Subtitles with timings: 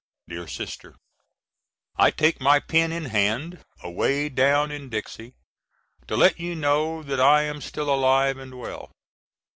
[0.27, 0.95] DEAR SISTER:
[1.95, 5.35] I take my pen in hand "away down in Dixie"
[6.07, 8.89] to let you know that I am still alive and well.